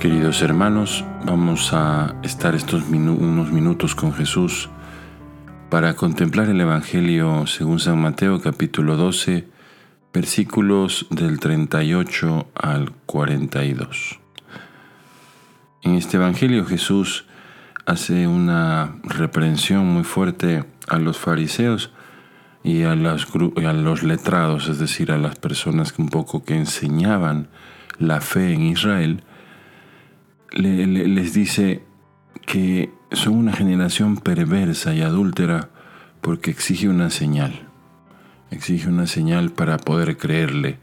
[0.00, 4.70] Queridos hermanos, vamos a estar estos unos minutos con Jesús
[5.68, 9.46] para contemplar el Evangelio según San Mateo capítulo 12,
[10.14, 14.18] versículos del 38 al 42.
[15.82, 17.26] En este Evangelio Jesús
[17.84, 21.92] hace una reprensión muy fuerte a los fariseos
[22.64, 27.48] y a a los letrados, es decir, a las personas que un poco que enseñaban
[27.98, 29.24] la fe en Israel,
[30.52, 31.82] les dice
[32.46, 35.70] que son una generación perversa y adúltera
[36.20, 37.66] porque exige una señal.
[38.50, 40.78] Exige una señal para poder creerle,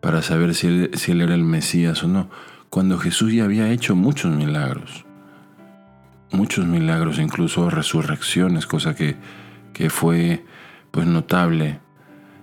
[0.00, 2.30] para saber si él, era el Mesías o no,
[2.70, 5.04] cuando Jesús ya había hecho muchos milagros.
[6.30, 9.16] Muchos milagros, incluso resurrecciones, cosa que,
[9.72, 10.44] que fue
[10.90, 11.80] pues notable.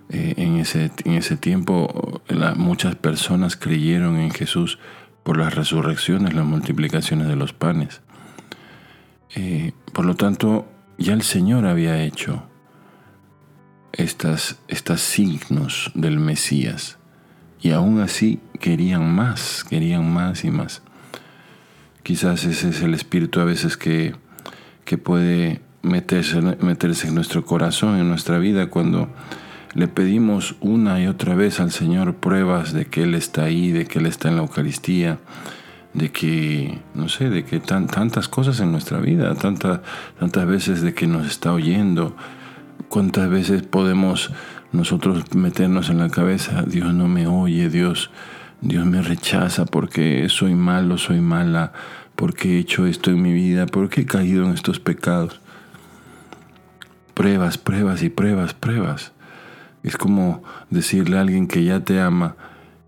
[0.08, 2.22] Eh, en, ese, en ese tiempo
[2.56, 4.78] muchas personas creyeron en Jesús
[5.26, 8.00] por las resurrecciones, las multiplicaciones de los panes.
[9.34, 10.68] Eh, por lo tanto,
[10.98, 12.44] ya el Señor había hecho
[13.92, 16.98] estas, estas signos del Mesías.
[17.60, 20.82] Y aún así querían más, querían más y más.
[22.04, 24.14] Quizás ese es el espíritu a veces que,
[24.84, 29.08] que puede meterse, meterse en nuestro corazón, en nuestra vida, cuando
[29.76, 33.84] le pedimos una y otra vez al Señor pruebas de que Él está ahí, de
[33.84, 35.18] que Él está en la Eucaristía,
[35.92, 40.94] de que, no sé, de que tan, tantas cosas en nuestra vida, tantas veces de
[40.94, 42.16] que nos está oyendo,
[42.88, 44.32] cuántas veces podemos
[44.72, 48.10] nosotros meternos en la cabeza, Dios no me oye, Dios,
[48.62, 51.74] Dios me rechaza porque soy malo, soy mala,
[52.14, 55.38] porque he hecho esto en mi vida, porque he caído en estos pecados.
[57.12, 59.12] Pruebas, pruebas y pruebas, pruebas.
[59.86, 62.34] Es como decirle a alguien que ya te ama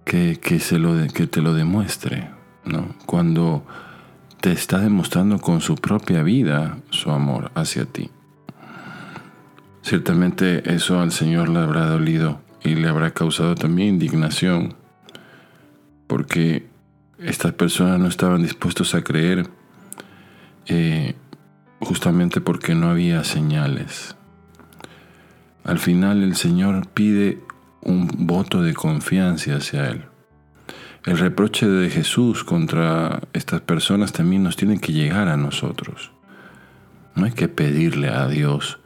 [0.04, 2.28] que, se lo, que te lo demuestre,
[2.64, 2.89] ¿no?
[3.06, 3.64] Cuando
[4.40, 8.11] te está demostrando con su propia vida su amor hacia ti.
[9.83, 14.74] Ciertamente eso al Señor le habrá dolido y le habrá causado también indignación,
[16.08, 16.67] porque
[17.18, 19.48] estas personas no estaban dispuestos a creer
[20.67, 21.14] eh,
[21.78, 24.17] justamente porque no había señales.
[25.68, 27.42] Al final el Señor pide
[27.83, 30.06] un voto de confianza hacia Él.
[31.05, 36.11] El reproche de Jesús contra estas personas también nos tiene que llegar a nosotros.
[37.14, 38.79] No hay que pedirle a Dios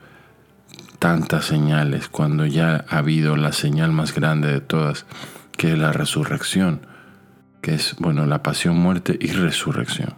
[0.99, 5.07] tantas señales cuando ya ha habido la señal más grande de todas,
[5.57, 6.85] que es la resurrección,
[7.61, 10.15] que es, bueno, la pasión, muerte y resurrección.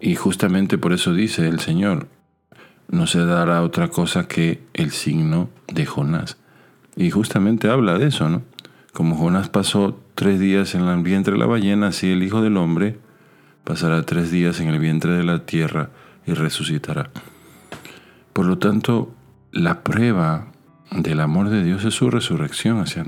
[0.00, 2.08] Y justamente por eso dice el Señor,
[2.90, 6.36] no se dará otra cosa que el signo de Jonás.
[6.96, 8.42] Y justamente habla de eso, ¿no?
[8.92, 12.56] Como Jonás pasó tres días en el vientre de la ballena, así el Hijo del
[12.56, 12.98] Hombre
[13.64, 15.90] pasará tres días en el vientre de la tierra
[16.26, 17.10] y resucitará.
[18.32, 19.14] Por lo tanto,
[19.52, 20.48] la prueba
[20.90, 23.04] del amor de Dios es su resurrección hacia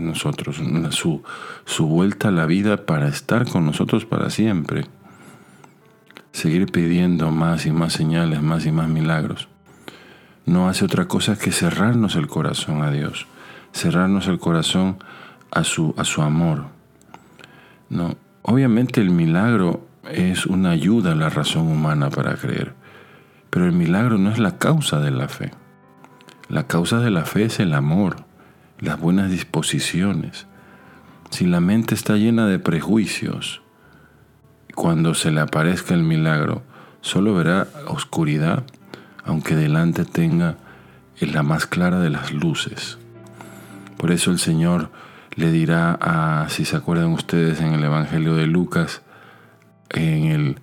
[0.00, 1.22] nosotros, su,
[1.64, 4.86] su vuelta a la vida para estar con nosotros para siempre
[6.34, 9.48] seguir pidiendo más y más señales, más y más milagros,
[10.46, 13.28] no hace otra cosa que cerrarnos el corazón a Dios,
[13.72, 14.98] cerrarnos el corazón
[15.52, 16.66] a su, a su amor.
[17.88, 22.74] No, obviamente el milagro es una ayuda a la razón humana para creer,
[23.48, 25.52] pero el milagro no es la causa de la fe.
[26.48, 28.16] La causa de la fe es el amor,
[28.80, 30.48] las buenas disposiciones.
[31.30, 33.62] Si la mente está llena de prejuicios,
[34.74, 36.62] cuando se le aparezca el milagro,
[37.00, 38.64] solo verá oscuridad,
[39.24, 40.56] aunque delante tenga
[41.20, 42.98] la más clara de las luces.
[43.96, 44.90] Por eso el Señor
[45.36, 49.02] le dirá a, si se acuerdan ustedes en el Evangelio de Lucas,
[49.90, 50.58] en, el,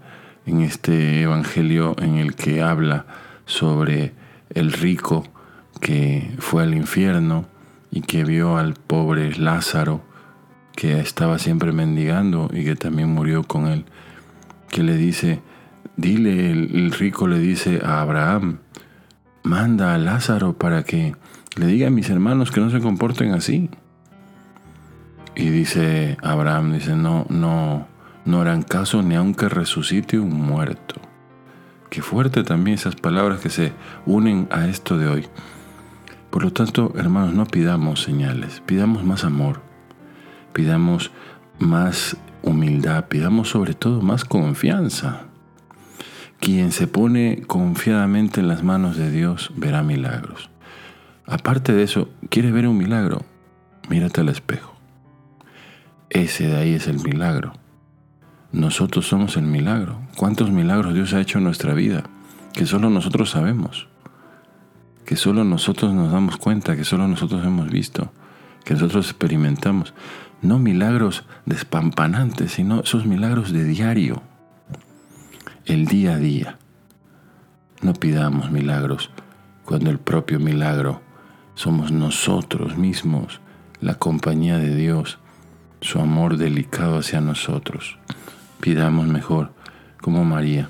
[0.46, 3.06] en este Evangelio en el que habla
[3.46, 4.14] sobre
[4.50, 5.26] el rico
[5.80, 7.46] que fue al infierno
[7.90, 10.11] y que vio al pobre Lázaro
[10.76, 13.86] que estaba siempre mendigando y que también murió con él,
[14.70, 15.42] que le dice,
[15.96, 18.60] dile, el, rico le dice a Abraham,
[19.44, 21.16] manda a Lázaro para que
[21.56, 23.70] le diga a mis hermanos que no se comporten así.
[25.36, 27.88] Y dice Abraham, dice, no, no,
[28.26, 30.96] no harán caso ni aunque resucite un muerto.
[31.90, 33.74] Qué fuerte también esas palabras que se
[34.06, 35.28] unen a esto de hoy.
[36.30, 39.62] Por lo tanto, hermanos, no pidamos señales, pidamos más amor,
[40.54, 41.12] pidamos
[41.60, 45.26] más humildad, pidamos sobre todo más confianza.
[46.40, 50.50] Quien se pone confiadamente en las manos de Dios verá milagros.
[51.26, 53.22] Aparte de eso, ¿quieres ver un milagro?
[53.90, 54.76] Mírate al espejo.
[56.10, 57.54] Ese de ahí es el milagro.
[58.52, 60.02] nosotros somos el milagro.
[60.18, 62.04] ¿Cuántos milagros Dios ha hecho en nuestra vida?
[62.54, 63.88] Que solo nosotros sabemos.
[65.06, 68.12] Que solo nosotros nos damos cuenta, que solo nosotros hemos visto,
[68.66, 69.94] que nosotros experimentamos.
[70.42, 74.24] No milagros despampanantes, sino esos milagros de diario.
[75.66, 76.58] El día a día.
[77.82, 79.12] No pidamos milagros
[79.66, 81.02] cuando el propio milagro
[81.54, 83.40] somos nosotros mismos,
[83.82, 85.20] la compañía de Dios,
[85.80, 88.00] su amor delicado hacia nosotros.
[88.60, 89.54] Pidamos mejor,
[90.02, 90.70] como María,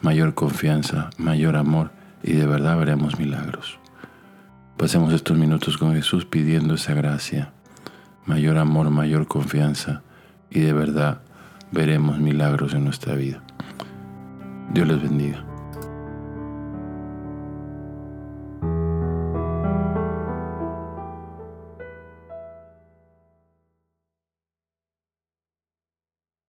[0.00, 3.78] mayor confianza, mayor amor y de verdad veremos milagros.
[4.76, 7.52] Pasemos estos minutos con Jesús pidiendo esa gracia,
[8.26, 10.02] mayor amor, mayor confianza
[10.50, 11.20] y de verdad
[11.70, 13.42] veremos milagros en nuestra vida.
[14.72, 15.53] Dios les bendiga.